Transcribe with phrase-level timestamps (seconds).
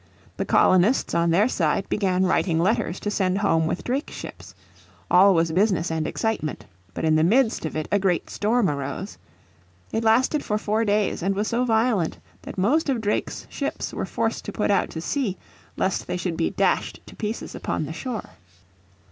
[0.37, 4.55] The colonists on their side began writing letters to send home with Drake's ships.
[5.11, 6.65] All was business and excitement.
[6.95, 9.19] But in the midst of it a great storm arose.
[9.91, 14.07] It lasted for four days and was so violent that most of Drake's ships were
[14.07, 15.37] forced to put out to sea
[15.77, 18.31] lest they should be dashed to pieces upon the shore.